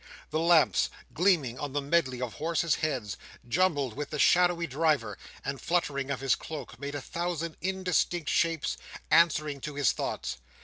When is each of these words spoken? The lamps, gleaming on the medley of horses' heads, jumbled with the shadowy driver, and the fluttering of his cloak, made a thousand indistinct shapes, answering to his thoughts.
The 0.31 0.39
lamps, 0.39 0.89
gleaming 1.13 1.59
on 1.59 1.73
the 1.73 1.79
medley 1.79 2.19
of 2.23 2.33
horses' 2.33 2.77
heads, 2.81 3.17
jumbled 3.47 3.93
with 3.95 4.09
the 4.09 4.17
shadowy 4.17 4.65
driver, 4.65 5.15
and 5.45 5.59
the 5.59 5.63
fluttering 5.63 6.09
of 6.09 6.21
his 6.21 6.33
cloak, 6.33 6.79
made 6.79 6.95
a 6.95 7.01
thousand 7.01 7.55
indistinct 7.61 8.27
shapes, 8.31 8.77
answering 9.11 9.61
to 9.61 9.75
his 9.75 9.91
thoughts. 9.91 10.37